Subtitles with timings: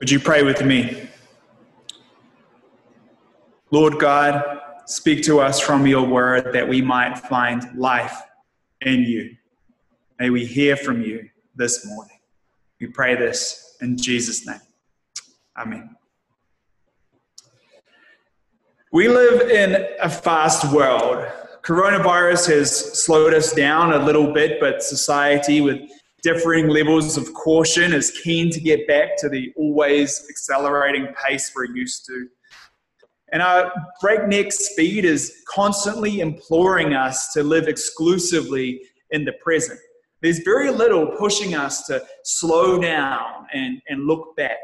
[0.00, 1.08] Would you pray with me?
[3.70, 8.16] Lord God, speak to us from your word that we might find life
[8.80, 9.36] in you.
[10.18, 12.18] May we hear from you this morning.
[12.80, 14.60] We pray this in Jesus' name.
[15.58, 15.94] Amen.
[18.92, 21.26] We live in a fast world.
[21.62, 25.78] Coronavirus has slowed us down a little bit, but society, with
[26.22, 31.66] differing levels of caution, is keen to get back to the always accelerating pace we're
[31.66, 32.26] used to.
[33.32, 38.80] And our breakneck speed is constantly imploring us to live exclusively
[39.10, 39.78] in the present.
[40.20, 44.58] There's very little pushing us to slow down and, and look back.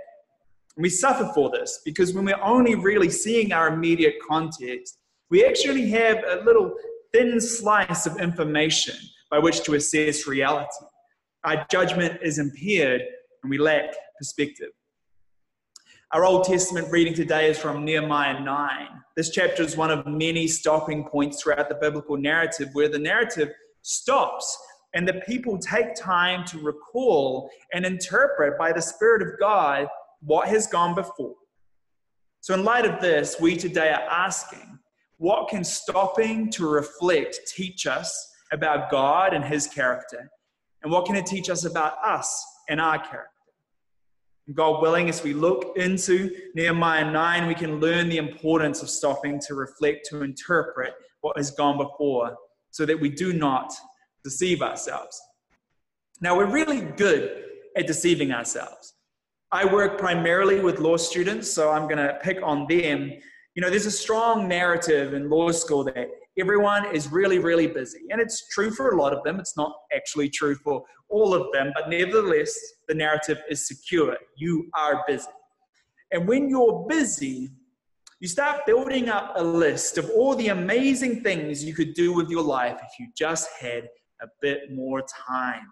[0.76, 4.98] And we suffer for this because when we're only really seeing our immediate context,
[5.30, 6.74] we actually have a little
[7.12, 8.96] thin slice of information
[9.30, 10.68] by which to assess reality.
[11.46, 13.02] Our judgment is impaired
[13.44, 14.70] and we lack perspective.
[16.10, 18.88] Our Old Testament reading today is from Nehemiah 9.
[19.14, 23.52] This chapter is one of many stopping points throughout the biblical narrative where the narrative
[23.82, 24.58] stops
[24.94, 29.86] and the people take time to recall and interpret by the Spirit of God
[30.22, 31.36] what has gone before.
[32.40, 34.80] So, in light of this, we today are asking
[35.18, 40.28] what can stopping to reflect teach us about God and His character?
[40.82, 43.30] And what can it teach us about us and our character?
[44.54, 49.40] God willing, as we look into Nehemiah 9, we can learn the importance of stopping
[49.46, 52.36] to reflect, to interpret what has gone before,
[52.70, 53.72] so that we do not
[54.22, 55.20] deceive ourselves.
[56.20, 57.44] Now, we're really good
[57.76, 58.94] at deceiving ourselves.
[59.50, 63.12] I work primarily with law students, so I'm going to pick on them.
[63.54, 68.00] You know, there's a strong narrative in law school that everyone is really, really busy.
[68.10, 69.40] And it's true for a lot of them.
[69.40, 72.54] It's not actually true for all of them, but nevertheless,
[72.88, 74.16] the narrative is secure.
[74.36, 75.28] You are busy.
[76.12, 77.50] And when you're busy,
[78.20, 82.30] you start building up a list of all the amazing things you could do with
[82.30, 83.88] your life if you just had
[84.22, 85.70] a bit more time.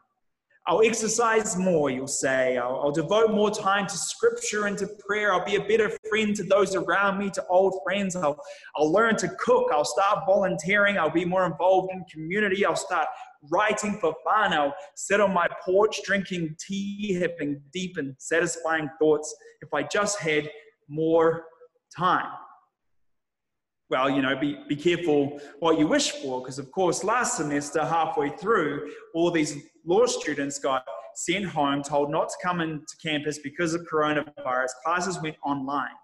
[0.66, 2.56] I'll exercise more, you'll say.
[2.56, 5.32] I'll, I'll, devote more time to scripture and to prayer.
[5.34, 8.16] I'll be a better friend to those around me, to old friends.
[8.16, 8.40] I'll,
[8.76, 9.68] I'll learn to cook.
[9.72, 10.96] I'll start volunteering.
[10.96, 12.64] I'll be more involved in community.
[12.64, 13.06] I'll start
[13.50, 14.54] writing for fun.
[14.54, 20.18] I'll sit on my porch drinking tea, having deep and satisfying thoughts if I just
[20.18, 20.50] had
[20.88, 21.44] more
[21.94, 22.30] time
[23.90, 27.84] well, you know, be, be careful what you wish for, because of course, last semester,
[27.84, 30.84] halfway through, all these law students got
[31.14, 34.70] sent home, told not to come into campus because of coronavirus.
[34.84, 35.94] Classes went online.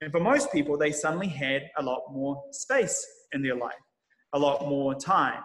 [0.00, 3.74] And for most people, they suddenly had a lot more space in their life,
[4.32, 5.42] a lot more time.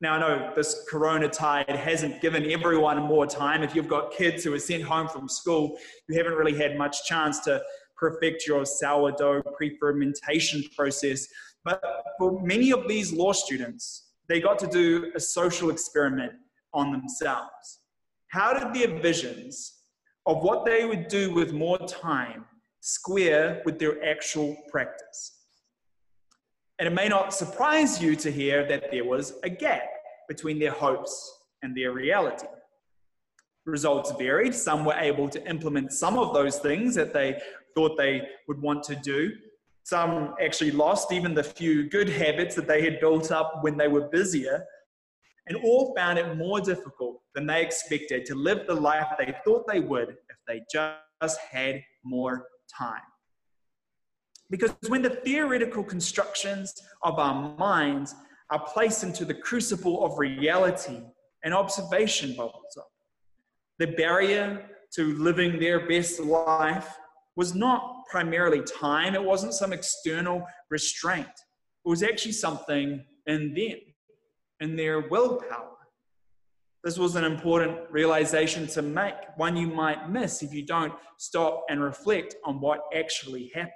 [0.00, 3.62] Now, I know this corona tide hasn't given everyone more time.
[3.62, 7.04] If you've got kids who are sent home from school, you haven't really had much
[7.04, 7.62] chance to
[7.96, 11.28] perfect your sourdough pre-fermentation process.
[11.64, 11.80] But
[12.18, 16.32] for many of these law students, they got to do a social experiment
[16.74, 17.80] on themselves.
[18.28, 19.80] How did their visions
[20.26, 22.46] of what they would do with more time
[22.80, 25.38] square with their actual practice?
[26.78, 29.84] And it may not surprise you to hear that there was a gap
[30.28, 31.30] between their hopes
[31.62, 32.46] and their reality.
[33.66, 34.54] Results varied.
[34.54, 37.40] Some were able to implement some of those things that they
[37.76, 39.32] thought they would want to do.
[39.84, 43.88] Some actually lost even the few good habits that they had built up when they
[43.88, 44.64] were busier,
[45.46, 49.66] and all found it more difficult than they expected to live the life they thought
[49.66, 53.00] they would if they just had more time.
[54.50, 58.14] Because when the theoretical constructions of our minds
[58.50, 61.00] are placed into the crucible of reality,
[61.44, 62.90] and observation bubbles up.
[63.78, 64.64] The barrier
[64.94, 66.88] to living their best life
[67.34, 71.26] was not primarily time, it wasn't some external restraint.
[71.26, 73.78] It was actually something in them,
[74.62, 75.68] in their willpower.
[76.84, 81.64] This was an important realization to make, one you might miss if you don't stop
[81.68, 83.72] and reflect on what actually happened.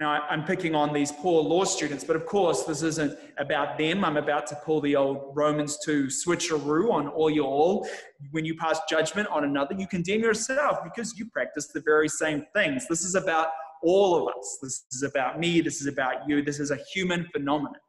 [0.00, 4.04] Now, I'm picking on these poor law students, but of course, this isn't about them.
[4.04, 7.86] I'm about to pull the old Romans 2 switcheroo on all you all.
[8.32, 12.44] When you pass judgment on another, you condemn yourself because you practice the very same
[12.54, 12.88] things.
[12.88, 13.48] This is about
[13.82, 14.58] all of us.
[14.62, 15.60] This is about me.
[15.60, 16.42] This is about you.
[16.42, 17.80] This is a human phenomenon.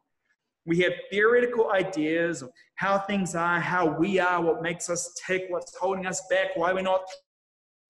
[0.66, 5.44] We have theoretical ideas of how things are, how we are, what makes us tick,
[5.48, 7.02] what's holding us back, why we're not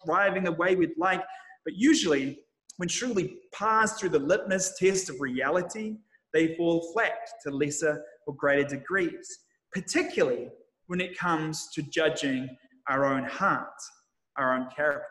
[0.05, 1.23] thriving the way we'd like.
[1.64, 2.38] But usually,
[2.76, 5.96] when truly passed through the litmus test of reality,
[6.34, 9.38] they fall flat to lesser or greater degrees,
[9.73, 10.50] particularly
[10.87, 12.46] when it comes to judging
[12.88, 13.81] our own heart,
[14.37, 15.06] our own character.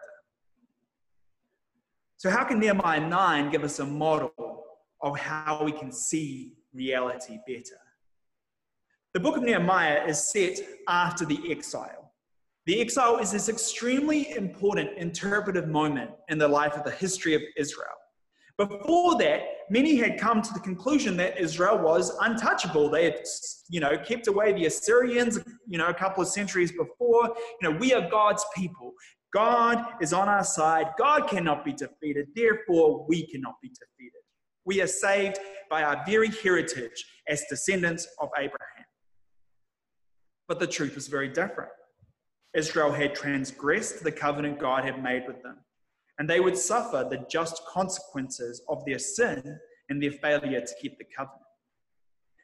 [2.18, 4.64] So, how can Nehemiah 9 give us a model
[5.02, 7.80] of how we can see reality better?
[9.14, 12.12] The book of Nehemiah is set after the exile.
[12.66, 17.42] The exile is this extremely important interpretive moment in the life of the history of
[17.56, 17.88] Israel.
[18.58, 22.90] Before that, many had come to the conclusion that Israel was untouchable.
[22.90, 23.20] They had,
[23.70, 27.36] you know, kept away the Assyrians, you know, a couple of centuries before.
[27.62, 28.94] You know, we are God's people.
[29.34, 30.88] God is on our side.
[30.98, 32.28] God cannot be defeated.
[32.34, 34.22] Therefore, we cannot be defeated.
[34.64, 35.38] We are saved
[35.70, 38.86] by our very heritage as descendants of Abraham.
[40.48, 41.72] But the truth was very different.
[42.56, 45.58] Israel had transgressed the covenant God had made with them,
[46.20, 49.60] and they would suffer the just consequences of their sin
[49.90, 51.42] and their failure to keep the covenant.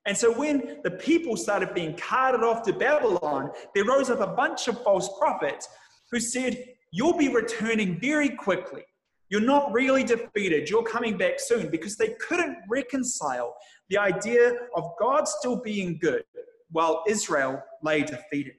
[0.06, 4.36] And so when the people started being carted off to Babylon, there rose up a
[4.36, 5.68] bunch of false prophets
[6.12, 8.84] who said, You'll be returning very quickly.
[9.32, 10.70] You're not really defeated.
[10.70, 13.56] You're coming back soon because they couldn't reconcile
[13.90, 16.26] the idea of God still being good
[16.70, 18.56] while Israel lay defeated.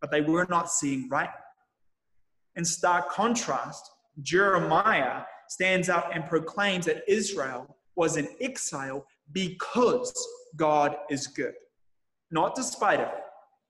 [0.00, 1.30] But they were not seeing right.
[2.54, 3.90] In stark contrast,
[4.22, 10.12] Jeremiah stands up and proclaims that Israel was in exile because
[10.54, 11.54] God is good,
[12.30, 13.24] not despite of it.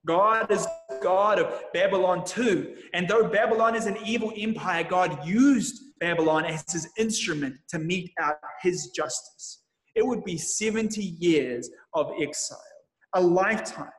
[0.06, 0.66] God is
[1.02, 2.76] God of Babylon too.
[2.92, 8.12] And though Babylon is an evil empire, God used Babylon as his instrument to mete
[8.20, 9.62] out his justice.
[9.94, 12.58] It would be 70 years of exile,
[13.14, 13.90] a lifetime.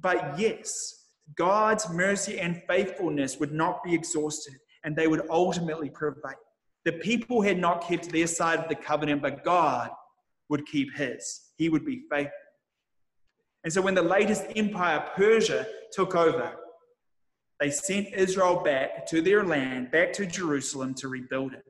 [0.00, 1.06] But yes,
[1.36, 4.54] God's mercy and faithfulness would not be exhausted,
[4.84, 6.34] and they would ultimately prevail.
[6.84, 9.90] The people had not kept their side of the covenant, but God
[10.48, 11.40] would keep his.
[11.56, 12.32] He would be faithful.
[13.64, 16.52] And so when the latest empire, Persia, took over,
[17.62, 21.64] they sent Israel back to their land, back to Jerusalem to rebuild it.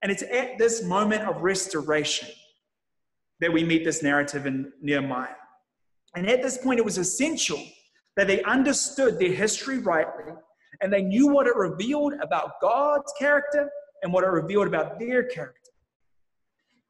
[0.00, 2.30] And it's at this moment of restoration
[3.40, 5.36] that we meet this narrative in Nehemiah.
[6.16, 7.62] And at this point, it was essential
[8.16, 10.32] that they understood their history rightly
[10.80, 13.68] and they knew what it revealed about God's character
[14.02, 15.72] and what it revealed about their character.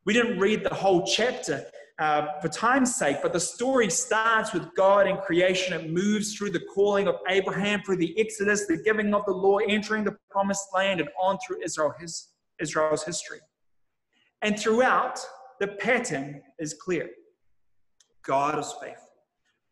[0.05, 1.67] We didn't read the whole chapter
[1.99, 5.73] uh, for time's sake, but the story starts with God and creation.
[5.73, 9.59] It moves through the calling of Abraham, through the Exodus, the giving of the law,
[9.59, 12.31] entering the promised land, and on through Israel, his,
[12.61, 13.41] Israel's history.
[14.41, 15.21] And throughout,
[15.61, 17.11] the pattern is clear
[18.25, 19.11] God is faithful,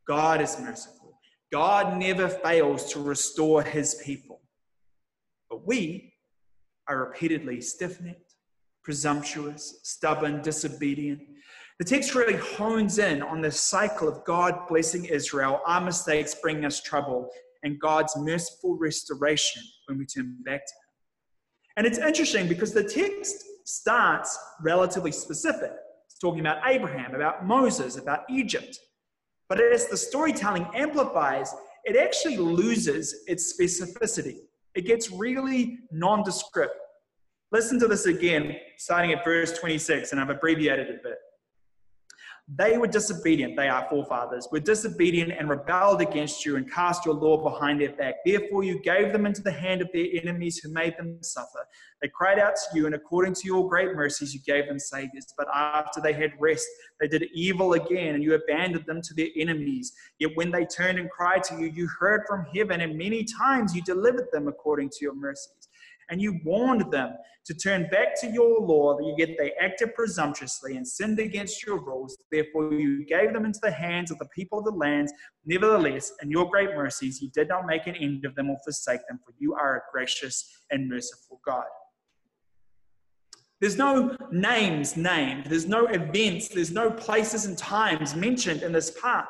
[0.07, 1.19] God is merciful,
[1.51, 4.41] God never fails to restore his people.
[5.49, 6.15] But we
[6.87, 8.31] are repeatedly stiff necked
[8.83, 11.21] presumptuous, stubborn, disobedient.
[11.81, 16.67] The text really hones in on the cycle of God blessing Israel, our mistakes bringing
[16.67, 17.31] us trouble,
[17.63, 21.79] and God's merciful restoration when we turn back to Him.
[21.79, 25.73] And it's interesting because the text starts relatively specific.
[26.05, 28.79] It's talking about Abraham, about Moses, about Egypt.
[29.49, 31.51] But as the storytelling amplifies,
[31.87, 34.37] it actually loses its specificity.
[34.75, 36.77] It gets really nondescript.
[37.53, 41.17] Listen to this again, starting at verse 26, and I've abbreviated it a bit.
[42.57, 47.15] They were disobedient, they are forefathers, were disobedient and rebelled against you and cast your
[47.15, 48.17] law behind their back.
[48.27, 51.65] Therefore, you gave them into the hand of their enemies who made them suffer.
[52.03, 55.33] They cried out to you, and according to your great mercies, you gave them saviors.
[55.39, 56.67] But after they had rest,
[57.01, 59.93] they did evil again, and you abandoned them to their enemies.
[60.19, 63.77] Yet when they turned and cried to you, you heard from heaven, and many times
[63.77, 65.69] you delivered them according to your mercies
[66.11, 67.15] and you warned them
[67.47, 72.17] to turn back to your law, yet they acted presumptuously and sinned against your rules.
[72.31, 75.13] Therefore, you gave them into the hands of the people of the lands.
[75.47, 79.01] Nevertheless, in your great mercies, you did not make an end of them or forsake
[79.09, 81.65] them, for you are a gracious and merciful God.
[83.61, 88.91] There's no names named, there's no events, there's no places and times mentioned in this
[88.91, 89.27] part.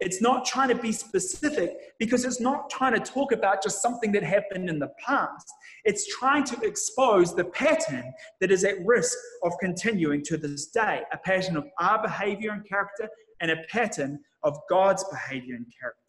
[0.00, 4.10] It's not trying to be specific because it's not trying to talk about just something
[4.12, 5.46] that happened in the past.
[5.84, 11.02] It's trying to expose the pattern that is at risk of continuing to this day
[11.12, 13.08] a pattern of our behavior and character
[13.40, 16.00] and a pattern of God's behavior and character.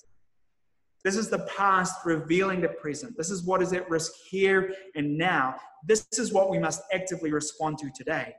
[1.04, 3.18] This is the past revealing the present.
[3.18, 5.56] This is what is at risk here and now.
[5.86, 8.36] This is what we must actively respond to today.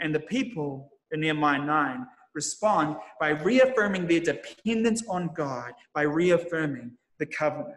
[0.00, 6.92] And the people in Nehemiah 9 respond by reaffirming their dependence on God, by reaffirming
[7.18, 7.76] the covenant.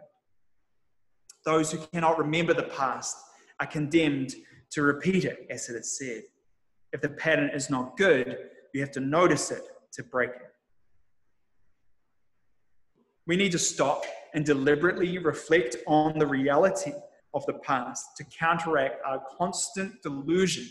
[1.44, 3.16] Those who cannot remember the past
[3.60, 4.34] are condemned
[4.70, 6.22] to repeat it, as it is said.
[6.92, 8.36] If the pattern is not good,
[8.74, 10.52] you have to notice it to break it.
[13.26, 16.92] We need to stop and deliberately reflect on the reality
[17.34, 20.68] of the past to counteract our constant delusion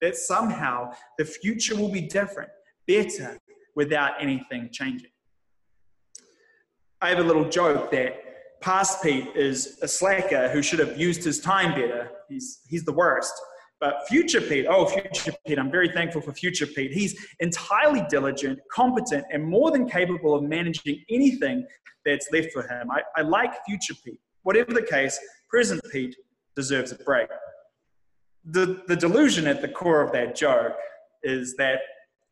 [0.00, 2.50] that somehow the future will be different,
[2.88, 3.38] better,
[3.76, 5.10] without anything changing.
[7.00, 11.22] I have a little joke that past Pete is a slacker who should have used
[11.22, 12.10] his time better.
[12.28, 13.32] He's, he's the worst.
[13.80, 16.90] But future Pete, oh, future Pete, I'm very thankful for future Pete.
[16.90, 21.64] He's entirely diligent, competent, and more than capable of managing anything
[22.04, 22.90] that's left for him.
[22.90, 24.18] I, I like future Pete.
[24.42, 25.16] Whatever the case,
[25.48, 26.16] present Pete
[26.56, 27.28] deserves a break.
[28.44, 30.74] The, the delusion at the core of that joke
[31.22, 31.78] is that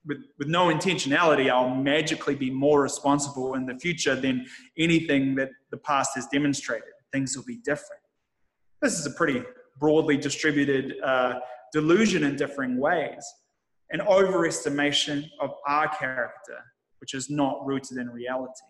[0.06, 4.46] with, with no intentionality, I'll magically be more responsible in the future than
[4.78, 6.88] anything that the past has demonstrated.
[7.12, 8.02] Things will be different.
[8.80, 9.42] This is a pretty
[9.78, 11.40] broadly distributed uh,
[11.72, 13.25] delusion in differing ways,
[13.90, 16.58] an overestimation of our character,
[17.00, 18.62] which is not rooted in reality.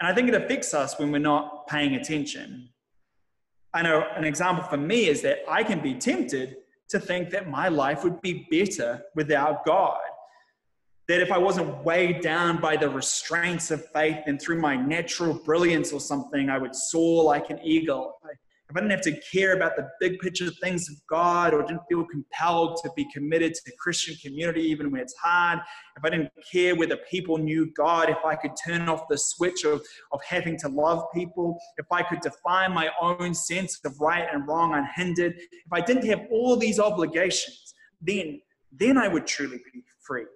[0.00, 2.70] And I think it affects us when we're not paying attention.
[3.74, 6.56] I know an example for me is that I can be tempted
[6.90, 10.00] to think that my life would be better without God.
[11.08, 15.34] That if I wasn't weighed down by the restraints of faith and through my natural
[15.34, 18.16] brilliance or something, I would soar like an eagle
[18.70, 21.82] if I didn't have to care about the big picture things of God or didn't
[21.88, 25.58] feel compelled to be committed to the Christian community even when it's hard,
[25.96, 29.64] if I didn't care whether people knew God, if I could turn off the switch
[29.64, 34.28] of, of having to love people, if I could define my own sense of right
[34.32, 39.60] and wrong unhindered, if I didn't have all these obligations, then, then I would truly
[39.72, 40.26] be free.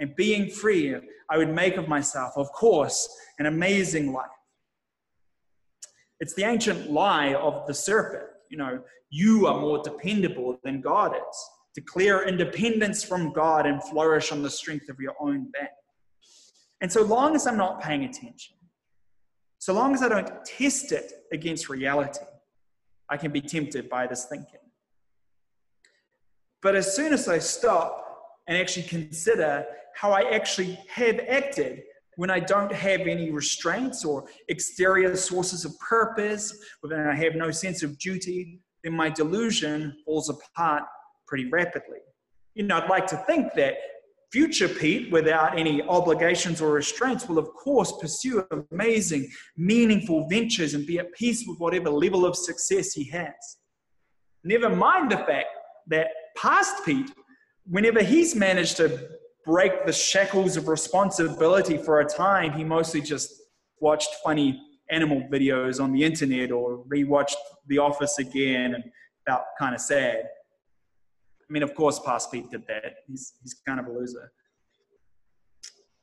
[0.00, 0.96] And being free,
[1.30, 3.08] I would make of myself, of course,
[3.38, 4.26] an amazing life.
[6.20, 8.24] It's the ancient lie of the serpent.
[8.50, 8.80] You know,
[9.10, 11.50] you are more dependable than God is.
[11.74, 15.72] Declare independence from God and flourish on the strength of your own back.
[16.80, 18.56] And so long as I'm not paying attention,
[19.58, 22.24] so long as I don't test it against reality,
[23.08, 24.60] I can be tempted by this thinking.
[26.62, 28.04] But as soon as I stop
[28.46, 31.82] and actually consider how I actually have acted
[32.16, 37.50] when I don't have any restraints or exterior sources of purpose, when I have no
[37.50, 40.84] sense of duty, then my delusion falls apart
[41.26, 41.98] pretty rapidly.
[42.54, 43.74] You know, I'd like to think that
[44.30, 50.86] future Pete, without any obligations or restraints, will of course pursue amazing, meaningful ventures and
[50.86, 53.32] be at peace with whatever level of success he has.
[54.42, 55.48] Never mind the fact
[55.88, 57.10] that past Pete,
[57.66, 59.08] whenever he's managed to
[59.44, 63.34] break the shackles of responsibility for a time, he mostly just
[63.80, 64.60] watched funny
[64.90, 67.34] animal videos on the internet or rewatched
[67.66, 68.84] The Office again and
[69.26, 70.24] felt kind of sad.
[71.40, 72.96] I mean, of course, past Pete did that.
[73.06, 74.32] He's, he's kind of a loser.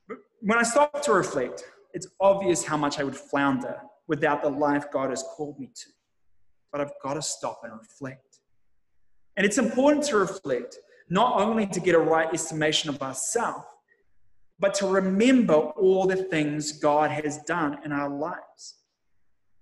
[0.07, 4.50] But when I stop to reflect, it's obvious how much I would flounder without the
[4.50, 5.89] life God has called me to.
[6.71, 8.39] But I've got to stop and reflect.
[9.36, 10.77] And it's important to reflect
[11.11, 13.65] not only to get a right estimation of ourselves,
[14.59, 18.77] but to remember all the things God has done in our lives.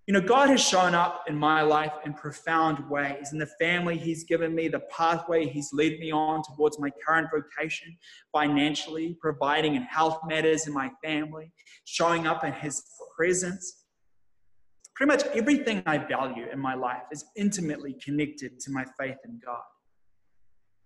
[0.05, 3.31] You know, God has shown up in my life in profound ways.
[3.33, 7.29] In the family He's given me, the pathway He's led me on towards my current
[7.33, 7.97] vocation,
[8.31, 11.51] financially, providing in health matters in my family,
[11.85, 12.83] showing up in His
[13.17, 13.85] presence.
[14.95, 19.39] Pretty much everything I value in my life is intimately connected to my faith in
[19.43, 19.63] God.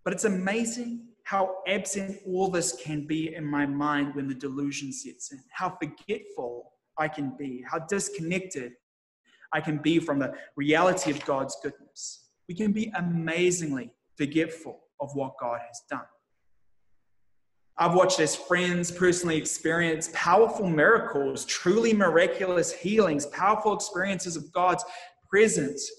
[0.04, 4.92] But it's amazing how absent all this can be in my mind when the delusion
[4.92, 8.74] sets in, how forgetful I can be, how disconnected
[9.54, 12.30] I can be from the reality of God's goodness.
[12.50, 16.06] We can be amazingly forgetful of what God has done.
[17.78, 24.84] I've watched as friends personally experience powerful miracles, truly miraculous healings, powerful experiences of God's
[25.30, 25.90] presence,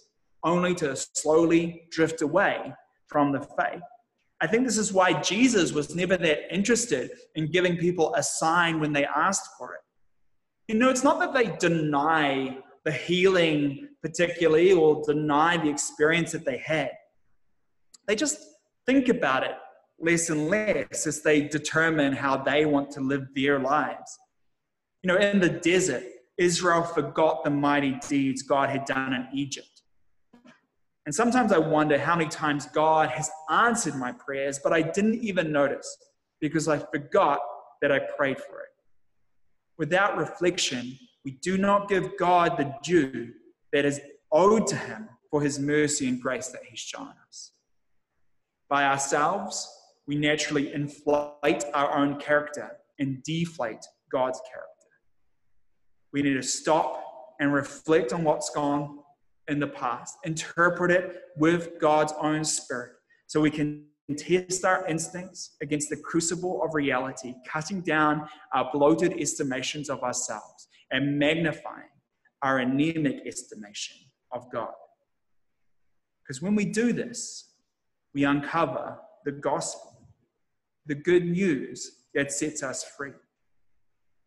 [0.45, 2.73] only to slowly drift away
[3.09, 3.83] from the faith.
[4.41, 8.81] I think this is why Jesus was never that interested in giving people a sign
[8.81, 9.81] when they asked for it.
[10.69, 16.45] You know, it's not that they deny the healing, particularly, or deny the experience that
[16.45, 16.91] they had.
[18.07, 18.38] They just
[18.87, 19.57] think about it
[19.99, 24.19] less and less as they determine how they want to live their lives.
[25.03, 26.05] You know, in the desert,
[26.37, 29.74] Israel forgot the mighty deeds God had done in Egypt.
[31.07, 35.17] And sometimes I wonder how many times God has answered my prayers, but I didn't
[35.17, 35.97] even notice
[36.41, 37.41] because I forgot
[37.83, 38.69] that I prayed for it.
[39.77, 43.33] Without reflection, we do not give God the due
[43.73, 44.01] that is
[44.33, 47.53] owed to him for his mercy and grace that he's shown us.
[48.71, 49.69] By ourselves,
[50.07, 54.71] we naturally inflate our own character and deflate God's character.
[56.13, 57.03] We need to stop
[57.41, 59.01] and reflect on what's gone
[59.49, 62.93] in the past, interpret it with God's own spirit
[63.27, 63.85] so we can
[64.17, 70.69] test our instincts against the crucible of reality, cutting down our bloated estimations of ourselves
[70.91, 71.89] and magnifying
[72.43, 73.97] our anemic estimation
[74.33, 74.73] of God.
[76.23, 77.51] Because when we do this,
[78.13, 80.09] we uncover the gospel,
[80.87, 83.13] the good news that sets us free.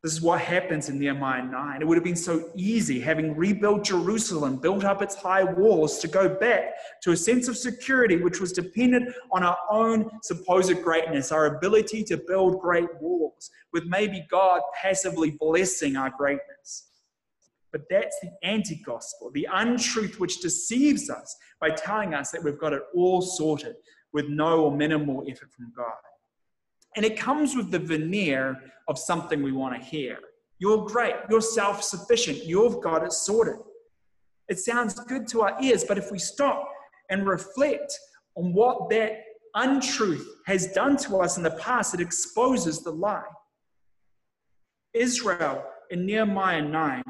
[0.07, 1.81] This is what happens in Nehemiah 9.
[1.81, 6.07] It would have been so easy, having rebuilt Jerusalem, built up its high walls, to
[6.07, 11.33] go back to a sense of security which was dependent on our own supposed greatness,
[11.33, 16.87] our ability to build great walls, with maybe God passively blessing our greatness.
[17.73, 22.57] But that's the anti gospel, the untruth which deceives us by telling us that we've
[22.57, 23.75] got it all sorted
[24.13, 25.97] with no or minimal effort from God.
[26.97, 30.17] And it comes with the veneer of something we want to hear.
[30.57, 31.13] You're great.
[31.29, 32.43] You're self sufficient.
[32.43, 33.59] You've got it sorted.
[34.49, 36.67] It sounds good to our ears, but if we stop
[37.11, 37.93] and reflect
[38.35, 39.23] on what that
[39.53, 43.21] untruth has done to us in the past, it exposes the lie.
[44.95, 47.03] Israel in Nehemiah 9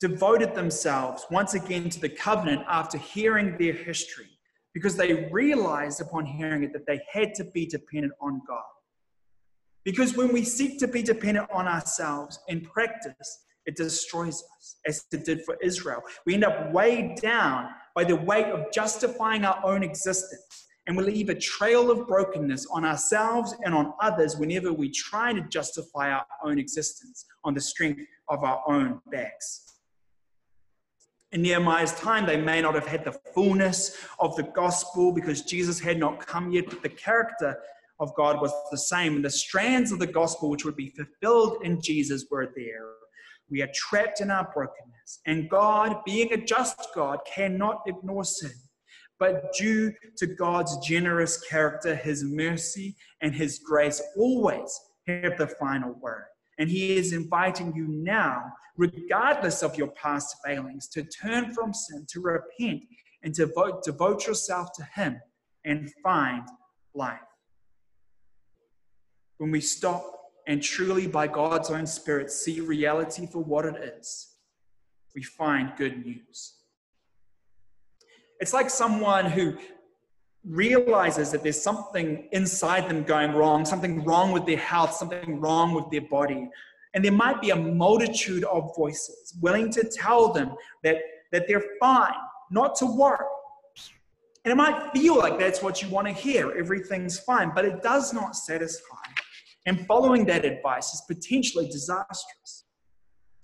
[0.00, 4.35] devoted themselves once again to the covenant after hearing their history
[4.76, 8.60] because they realized upon hearing it that they had to be dependent on God.
[9.86, 15.06] Because when we seek to be dependent on ourselves in practice, it destroys us, as
[15.12, 16.02] it did for Israel.
[16.26, 21.04] We end up weighed down by the weight of justifying our own existence, and we
[21.04, 26.10] leave a trail of brokenness on ourselves and on others whenever we try to justify
[26.10, 29.75] our own existence on the strength of our own backs.
[31.32, 35.80] In Nehemiah's time, they may not have had the fullness of the gospel because Jesus
[35.80, 37.58] had not come yet, but the character
[37.98, 39.16] of God was the same.
[39.16, 42.86] And the strands of the gospel, which would be fulfilled in Jesus, were there.
[43.50, 45.20] We are trapped in our brokenness.
[45.26, 48.52] And God, being a just God, cannot ignore sin.
[49.18, 55.94] But due to God's generous character, his mercy and his grace always have the final
[55.94, 56.26] word.
[56.58, 58.42] And he is inviting you now,
[58.76, 62.82] regardless of your past failings, to turn from sin, to repent,
[63.22, 65.20] and to devote, devote yourself to him
[65.64, 66.48] and find
[66.94, 67.20] life.
[69.38, 70.12] When we stop
[70.46, 74.36] and truly, by God's own Spirit, see reality for what it is,
[75.14, 76.54] we find good news.
[78.38, 79.56] It's like someone who
[80.48, 85.74] realizes that there's something inside them going wrong, something wrong with their health, something wrong
[85.74, 86.48] with their body.
[86.94, 90.96] And there might be a multitude of voices willing to tell them that,
[91.32, 92.14] that they're fine,
[92.50, 93.26] not to worry.
[94.44, 97.82] And it might feel like that's what you want to hear everything's fine, but it
[97.82, 99.02] does not satisfy.
[99.66, 102.64] And following that advice is potentially disastrous.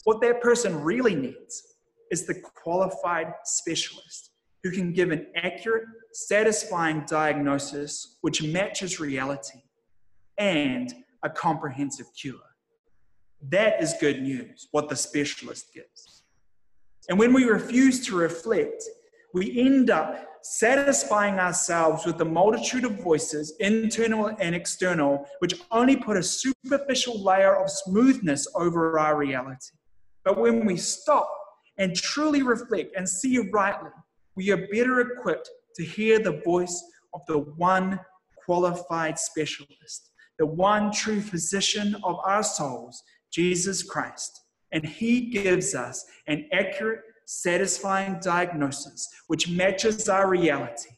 [0.05, 1.75] What that person really needs
[2.13, 4.32] is the qualified specialist
[4.63, 9.61] who can give an accurate satisfying diagnosis which matches reality
[10.39, 12.35] and a comprehensive cure.
[13.49, 16.23] That is good news, what the specialist gives.
[17.09, 18.85] And when we refuse to reflect,
[19.35, 25.97] we end up satisfying ourselves with the multitude of voices, internal and external, which only
[25.97, 29.77] put a superficial layer of smoothness over our reality.
[30.25, 31.33] But when we stop
[31.79, 33.91] and truly reflect and see rightly,
[34.37, 36.83] we are better equipped to hear the voice
[37.15, 38.01] of the one
[38.45, 44.41] qualified specialist, the one true physician of our souls, Jesus Christ.
[44.73, 50.91] And he gives us an accurate, satisfying diagnosis which matches our reality.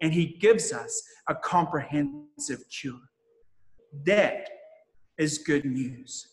[0.00, 3.00] And he gives us a comprehensive cure.
[4.04, 4.48] That
[5.18, 6.26] is good news.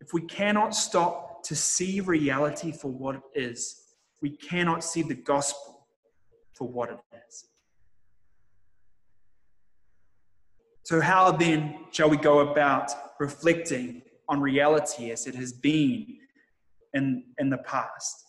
[0.00, 3.83] If we cannot stop to see reality for what it is,
[4.22, 5.86] we cannot see the gospel
[6.54, 6.98] for what it
[7.28, 7.44] is.
[10.84, 16.18] So, how then shall we go about reflecting on reality as it has been
[16.92, 18.22] in, in the past?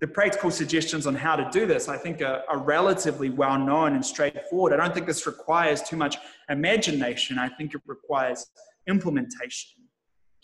[0.00, 3.94] The practical suggestions on how to do this, I think, are, are relatively well known
[3.94, 4.72] and straightforward.
[4.72, 6.16] I don't think this requires too much
[6.50, 7.38] imagination.
[7.38, 8.46] I think it requires
[8.86, 9.82] implementation.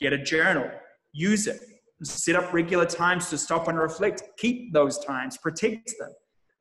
[0.00, 0.70] Get a journal,
[1.12, 1.60] use it,
[2.02, 6.10] set up regular times to stop and reflect, keep those times, protect them.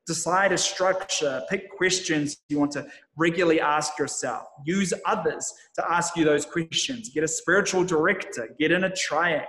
[0.06, 6.16] Decide a structure, pick questions you want to regularly ask yourself, use others to ask
[6.16, 9.46] you those questions, get a spiritual director, get in a triad,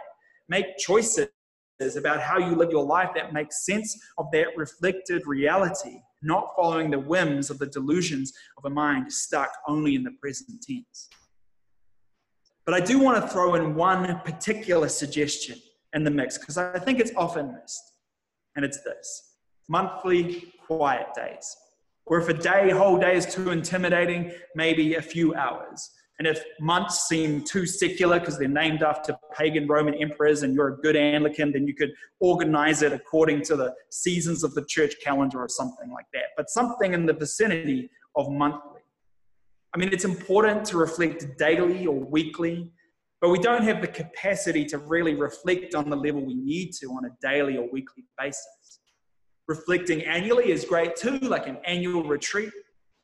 [0.50, 1.30] make choices
[1.96, 6.92] about how you live your life that make sense of that reflected reality, not following
[6.92, 11.08] the whims of the delusions of a mind stuck only in the present tense.
[12.66, 15.58] But I do want to throw in one particular suggestion
[15.94, 17.84] in the mix because I think it's often missed.
[18.56, 19.36] And it's this
[19.68, 21.56] monthly quiet days.
[22.06, 25.92] Or if a day, whole day is too intimidating, maybe a few hours.
[26.18, 30.68] And if months seem too secular because they're named after pagan Roman emperors and you're
[30.68, 34.96] a good Anglican, then you could organize it according to the seasons of the church
[35.02, 36.32] calendar or something like that.
[36.36, 38.82] But something in the vicinity of monthly.
[39.74, 42.74] I mean, it's important to reflect daily or weekly,
[43.22, 46.88] but we don't have the capacity to really reflect on the level we need to
[46.88, 48.80] on a daily or weekly basis.
[49.48, 52.52] Reflecting annually is great too, like an annual retreat,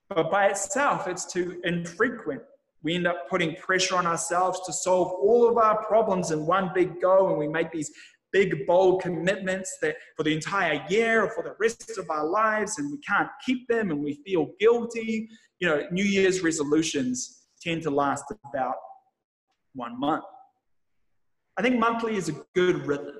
[0.09, 2.41] but by itself, it's too infrequent.
[2.83, 6.69] We end up putting pressure on ourselves to solve all of our problems in one
[6.73, 7.91] big go, and we make these
[8.31, 12.77] big, bold commitments that for the entire year or for the rest of our lives,
[12.77, 15.27] and we can't keep them, and we feel guilty.
[15.59, 18.75] You know, New Year's resolutions tend to last about
[19.75, 20.23] one month.
[21.57, 23.15] I think monthly is a good rhythm.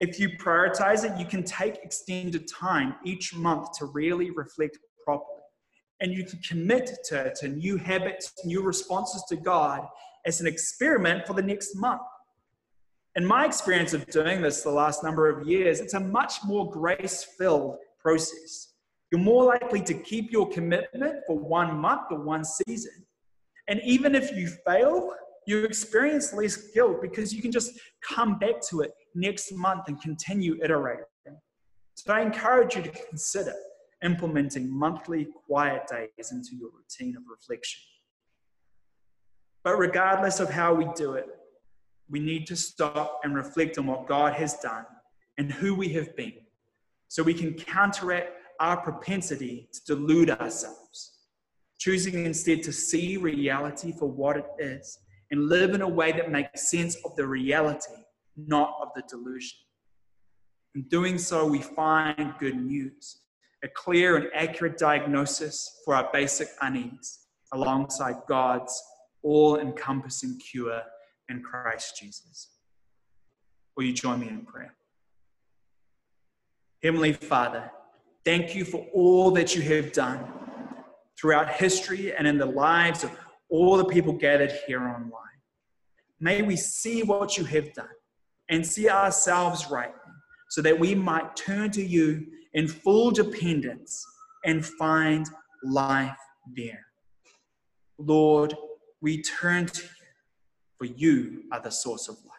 [0.00, 5.42] If you prioritize it, you can take extended time each month to really reflect properly.
[6.00, 9.86] And you can commit to, to new habits, new responses to God
[10.26, 12.00] as an experiment for the next month.
[13.16, 16.70] In my experience of doing this the last number of years, it's a much more
[16.70, 18.68] grace filled process.
[19.10, 23.04] You're more likely to keep your commitment for one month or one season.
[23.68, 25.12] And even if you fail,
[25.46, 30.00] you experience less guilt because you can just come back to it next month and
[30.00, 31.04] continue iterating.
[31.94, 33.52] So I encourage you to consider
[34.02, 37.82] implementing monthly quiet days into your routine of reflection.
[39.62, 41.26] But regardless of how we do it,
[42.08, 44.86] we need to stop and reflect on what God has done
[45.36, 46.32] and who we have been
[47.08, 51.18] so we can counteract our propensity to delude ourselves,
[51.78, 54.98] choosing instead to see reality for what it is
[55.30, 57.92] and live in a way that makes sense of the reality,
[58.36, 59.58] not of the delusion.
[60.74, 63.22] In doing so, we find good news,
[63.64, 68.80] a clear and accurate diagnosis for our basic unease, alongside God's
[69.22, 70.82] all encompassing cure
[71.28, 72.48] in Christ Jesus.
[73.76, 74.74] Will you join me in prayer?
[76.82, 77.70] Heavenly Father,
[78.24, 80.24] thank you for all that you have done
[81.18, 83.10] throughout history and in the lives of
[83.50, 85.12] all the people gathered here online.
[86.20, 87.88] May we see what you have done
[88.48, 89.94] and see ourselves rightly
[90.50, 94.04] so that we might turn to you in full dependence
[94.44, 95.26] and find
[95.62, 96.16] life
[96.56, 96.86] there.
[97.98, 98.54] Lord,
[99.00, 99.88] we turn to you,
[100.78, 102.36] for you are the source of life.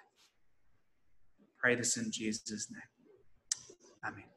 [1.60, 2.82] Pray this in Jesus' name.
[4.06, 4.31] Amen.